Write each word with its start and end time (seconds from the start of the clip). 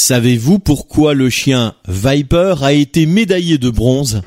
Savez-vous 0.00 0.60
pourquoi 0.60 1.12
le 1.12 1.28
chien 1.28 1.74
Viper 1.88 2.62
a 2.62 2.72
été 2.72 3.04
médaillé 3.04 3.58
de 3.58 3.68
bronze? 3.68 4.22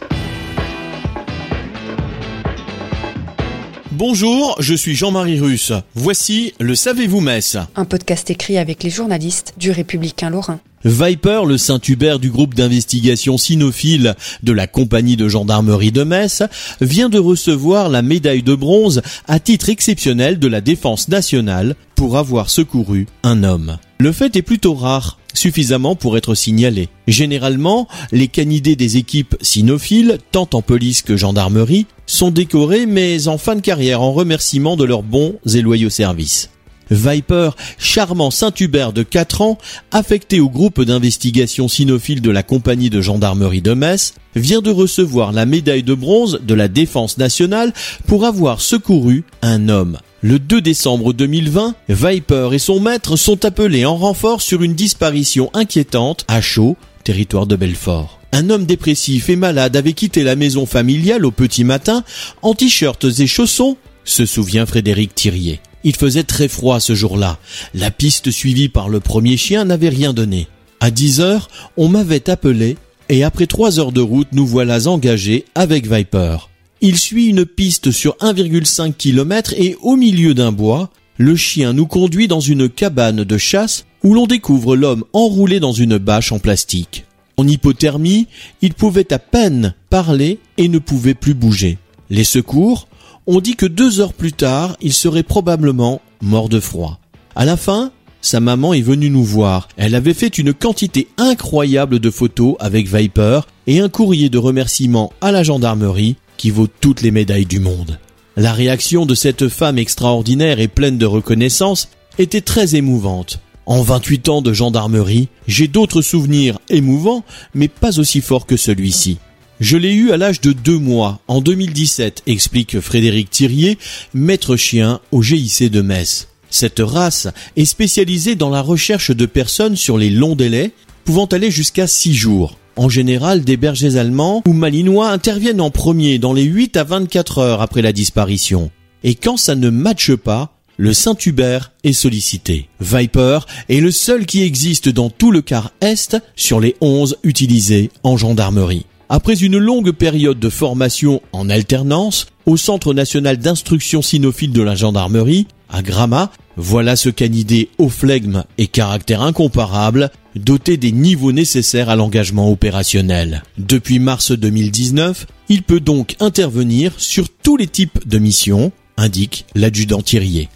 Bonjour, 3.93 4.57
je 4.59 4.75
suis 4.75 4.95
Jean-Marie 4.95 5.39
Russe. 5.39 5.71
Voici 5.95 6.53
le 6.59 6.75
Savez-vous 6.75 7.21
Metz 7.21 7.55
Un 7.77 7.85
podcast 7.85 8.29
écrit 8.29 8.57
avec 8.57 8.83
les 8.83 8.89
journalistes 8.89 9.53
du 9.57 9.71
Républicain 9.71 10.29
Lorrain. 10.29 10.59
Viper, 10.83 11.45
le 11.45 11.57
Saint-Hubert 11.57 12.19
du 12.19 12.31
groupe 12.31 12.53
d'investigation 12.53 13.37
cynophile 13.37 14.15
de 14.43 14.51
la 14.51 14.67
compagnie 14.67 15.15
de 15.15 15.29
gendarmerie 15.29 15.93
de 15.93 16.03
Metz, 16.03 16.43
vient 16.81 17.07
de 17.07 17.19
recevoir 17.19 17.87
la 17.87 18.01
médaille 18.01 18.43
de 18.43 18.55
bronze 18.55 19.01
à 19.27 19.39
titre 19.39 19.69
exceptionnel 19.69 20.37
de 20.37 20.47
la 20.47 20.59
défense 20.59 21.07
nationale 21.07 21.75
avoir 22.09 22.49
secouru 22.49 23.07
un 23.23 23.43
homme. 23.43 23.77
Le 23.99 24.11
fait 24.11 24.35
est 24.35 24.41
plutôt 24.41 24.73
rare, 24.73 25.19
suffisamment 25.33 25.95
pour 25.95 26.17
être 26.17 26.35
signalé. 26.35 26.89
Généralement, 27.07 27.87
les 28.11 28.27
canidés 28.27 28.75
des 28.75 28.97
équipes 28.97 29.35
cynophiles, 29.41 30.17
tant 30.31 30.49
en 30.53 30.61
police 30.61 31.01
que 31.03 31.15
gendarmerie, 31.15 31.85
sont 32.07 32.31
décorés 32.31 32.85
mais 32.85 33.27
en 33.27 33.37
fin 33.37 33.55
de 33.55 33.61
carrière 33.61 34.01
en 34.01 34.11
remerciement 34.11 34.75
de 34.75 34.83
leurs 34.83 35.03
bons 35.03 35.35
et 35.53 35.61
loyaux 35.61 35.89
services. 35.89 36.49
Viper, 36.91 37.51
charmant 37.79 38.29
Saint-Hubert 38.31 38.93
de 38.93 39.03
4 39.03 39.41
ans, 39.41 39.57
affecté 39.91 40.39
au 40.39 40.49
groupe 40.49 40.81
d'investigation 40.81 41.67
cynophile 41.67 42.21
de 42.21 42.29
la 42.29 42.43
compagnie 42.43 42.89
de 42.89 43.01
gendarmerie 43.01 43.61
de 43.61 43.73
Metz, 43.73 44.13
vient 44.35 44.61
de 44.61 44.69
recevoir 44.69 45.31
la 45.31 45.45
médaille 45.45 45.83
de 45.83 45.93
bronze 45.93 46.41
de 46.43 46.53
la 46.53 46.67
défense 46.67 47.17
nationale 47.17 47.73
pour 48.07 48.25
avoir 48.25 48.61
secouru 48.61 49.23
un 49.41 49.69
homme. 49.69 49.97
Le 50.21 50.37
2 50.37 50.61
décembre 50.61 51.13
2020, 51.13 51.73
Viper 51.89 52.49
et 52.53 52.59
son 52.59 52.79
maître 52.79 53.15
sont 53.15 53.43
appelés 53.43 53.85
en 53.85 53.95
renfort 53.95 54.41
sur 54.41 54.61
une 54.61 54.75
disparition 54.75 55.49
inquiétante 55.53 56.25
à 56.27 56.41
Chaux, 56.41 56.77
territoire 57.03 57.47
de 57.47 57.55
Belfort. 57.55 58.19
Un 58.31 58.49
homme 58.49 58.65
dépressif 58.65 59.29
et 59.29 59.35
malade 59.35 59.75
avait 59.75 59.93
quitté 59.93 60.23
la 60.23 60.35
maison 60.35 60.65
familiale 60.65 61.25
au 61.25 61.31
petit 61.31 61.63
matin 61.63 62.03
en 62.41 62.53
t-shirts 62.53 63.05
et 63.19 63.27
chaussons, 63.27 63.77
se 64.03 64.25
souvient 64.25 64.65
Frédéric 64.65 65.15
Thirier. 65.15 65.59
Il 65.83 65.95
faisait 65.95 66.23
très 66.23 66.47
froid 66.47 66.79
ce 66.79 66.95
jour-là. 66.95 67.39
La 67.73 67.91
piste 67.91 68.31
suivie 68.31 68.69
par 68.69 68.89
le 68.89 68.99
premier 68.99 69.37
chien 69.37 69.65
n'avait 69.65 69.89
rien 69.89 70.13
donné. 70.13 70.47
À 70.79 70.91
10 70.91 71.21
heures, 71.21 71.47
on 71.77 71.87
m'avait 71.87 72.29
appelé 72.29 72.77
et 73.09 73.23
après 73.23 73.47
3 73.47 73.79
heures 73.79 73.91
de 73.91 74.01
route, 74.01 74.29
nous 74.31 74.47
voilà 74.47 74.87
engagés 74.87 75.45
avec 75.53 75.91
Viper. 75.91 76.49
Il 76.81 76.97
suit 76.97 77.27
une 77.27 77.45
piste 77.45 77.91
sur 77.91 78.15
1,5 78.17 78.93
km 78.93 79.53
et 79.57 79.75
au 79.81 79.95
milieu 79.95 80.33
d'un 80.33 80.51
bois, 80.51 80.89
le 81.17 81.35
chien 81.35 81.73
nous 81.73 81.85
conduit 81.85 82.27
dans 82.27 82.39
une 82.39 82.69
cabane 82.69 83.23
de 83.23 83.37
chasse 83.37 83.85
où 84.03 84.13
l'on 84.15 84.25
découvre 84.25 84.75
l'homme 84.75 85.03
enroulé 85.13 85.59
dans 85.59 85.73
une 85.73 85.97
bâche 85.97 86.31
en 86.31 86.39
plastique. 86.39 87.05
En 87.37 87.47
hypothermie, 87.47 88.27
il 88.61 88.73
pouvait 88.73 89.13
à 89.13 89.19
peine 89.19 89.75
parler 89.89 90.39
et 90.57 90.67
ne 90.67 90.79
pouvait 90.79 91.13
plus 91.13 91.33
bouger. 91.33 91.77
Les 92.09 92.23
secours 92.23 92.87
ont 93.27 93.39
dit 93.39 93.55
que 93.55 93.65
deux 93.65 93.99
heures 93.99 94.13
plus 94.13 94.33
tard, 94.33 94.75
il 94.81 94.93
serait 94.93 95.23
probablement 95.23 96.01
mort 96.21 96.49
de 96.49 96.59
froid. 96.59 96.99
À 97.35 97.45
la 97.45 97.57
fin, 97.57 97.91
sa 98.21 98.39
maman 98.39 98.73
est 98.73 98.81
venue 98.81 99.09
nous 99.09 99.23
voir. 99.23 99.67
Elle 99.77 99.95
avait 99.95 100.13
fait 100.13 100.37
une 100.37 100.53
quantité 100.53 101.07
incroyable 101.17 101.99
de 101.99 102.09
photos 102.09 102.55
avec 102.59 102.87
Viper 102.87 103.41
et 103.67 103.79
un 103.79 103.89
courrier 103.89 104.29
de 104.29 104.37
remerciement 104.37 105.11
à 105.21 105.31
la 105.31 105.43
gendarmerie 105.43 106.17
qui 106.37 106.51
vaut 106.51 106.67
toutes 106.67 107.01
les 107.01 107.11
médailles 107.11 107.45
du 107.45 107.59
monde. 107.59 107.99
La 108.37 108.53
réaction 108.53 109.05
de 109.05 109.15
cette 109.15 109.49
femme 109.49 109.77
extraordinaire 109.77 110.59
et 110.59 110.67
pleine 110.67 110.97
de 110.97 111.05
reconnaissance 111.05 111.89
était 112.17 112.41
très 112.41 112.75
émouvante. 112.75 113.39
En 113.65 113.81
28 113.81 114.29
ans 114.29 114.41
de 114.41 114.53
gendarmerie, 114.53 115.29
j'ai 115.47 115.67
d'autres 115.67 116.01
souvenirs 116.01 116.59
émouvants, 116.69 117.23
mais 117.53 117.67
pas 117.67 117.99
aussi 117.99 118.21
forts 118.21 118.45
que 118.45 118.57
celui-ci. 118.57 119.17
Je 119.61 119.77
l'ai 119.77 119.93
eu 119.93 120.09
à 120.09 120.17
l'âge 120.17 120.41
de 120.41 120.53
deux 120.53 120.79
mois, 120.79 121.19
en 121.27 121.39
2017, 121.39 122.23
explique 122.25 122.79
Frédéric 122.79 123.29
Thirier, 123.29 123.77
maître 124.11 124.55
chien 124.55 124.99
au 125.11 125.21
GIC 125.21 125.69
de 125.69 125.81
Metz. 125.83 126.29
Cette 126.49 126.79
race 126.79 127.27
est 127.55 127.65
spécialisée 127.65 128.33
dans 128.33 128.49
la 128.49 128.61
recherche 128.61 129.11
de 129.11 129.25
personnes 129.27 129.75
sur 129.75 129.99
les 129.99 130.09
longs 130.09 130.35
délais, 130.35 130.71
pouvant 131.05 131.27
aller 131.27 131.51
jusqu'à 131.51 131.85
six 131.85 132.15
jours. 132.15 132.57
En 132.75 132.89
général, 132.89 133.43
des 133.43 133.55
bergers 133.55 133.97
allemands 133.97 134.41
ou 134.47 134.53
malinois 134.53 135.11
interviennent 135.11 135.61
en 135.61 135.69
premier 135.69 136.17
dans 136.17 136.33
les 136.33 136.41
8 136.41 136.77
à 136.77 136.83
24 136.83 137.37
heures 137.37 137.61
après 137.61 137.83
la 137.83 137.93
disparition. 137.93 138.71
Et 139.03 139.13
quand 139.13 139.37
ça 139.37 139.53
ne 139.53 139.69
matche 139.69 140.15
pas, 140.15 140.57
le 140.77 140.91
Saint-Hubert 140.91 141.71
est 141.83 141.93
sollicité. 141.93 142.67
Viper 142.79 143.41
est 143.69 143.79
le 143.79 143.91
seul 143.91 144.25
qui 144.25 144.41
existe 144.41 144.89
dans 144.89 145.11
tout 145.11 145.29
le 145.29 145.43
quart 145.43 145.71
Est 145.81 146.17
sur 146.35 146.59
les 146.59 146.75
11 146.81 147.17
utilisés 147.21 147.91
en 148.01 148.17
gendarmerie. 148.17 148.87
Après 149.13 149.43
une 149.43 149.57
longue 149.57 149.91
période 149.91 150.39
de 150.39 150.49
formation 150.49 151.21
en 151.33 151.49
alternance 151.49 152.27
au 152.45 152.55
Centre 152.55 152.93
national 152.93 153.35
d'instruction 153.35 154.01
cynophile 154.01 154.53
de 154.53 154.61
la 154.61 154.73
gendarmerie, 154.73 155.47
à 155.67 155.81
Gramma, 155.81 156.31
voilà 156.55 156.95
ce 156.95 157.09
canidé 157.09 157.67
au 157.77 157.89
flegme 157.89 158.45
et 158.57 158.67
caractère 158.67 159.21
incomparable, 159.21 160.11
doté 160.37 160.77
des 160.77 160.93
niveaux 160.93 161.33
nécessaires 161.33 161.89
à 161.89 161.97
l'engagement 161.97 162.49
opérationnel. 162.49 163.43
Depuis 163.57 163.99
mars 163.99 164.31
2019, 164.31 165.27
il 165.49 165.63
peut 165.63 165.81
donc 165.81 166.15
intervenir 166.21 166.93
sur 166.97 167.27
tous 167.27 167.57
les 167.57 167.67
types 167.67 168.07
de 168.07 168.17
missions, 168.17 168.71
indique 168.95 169.45
l'adjudant 169.55 170.01
Thirier. 170.01 170.47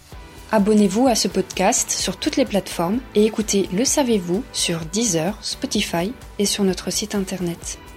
Abonnez-vous 0.50 1.08
à 1.08 1.14
ce 1.14 1.28
podcast 1.28 1.90
sur 1.90 2.16
toutes 2.16 2.36
les 2.36 2.46
plateformes 2.46 3.00
et 3.14 3.26
écoutez 3.26 3.68
Le 3.76 3.84
Savez-vous 3.84 4.42
sur 4.54 4.80
Deezer, 4.94 5.36
Spotify 5.42 6.12
et 6.38 6.46
sur 6.46 6.64
notre 6.64 6.90
site 6.90 7.14
internet. 7.14 7.78